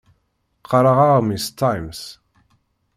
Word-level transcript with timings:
Qqaṛeɣ 0.59 0.97
aɣmis 1.07 1.45
Times. 1.59 2.01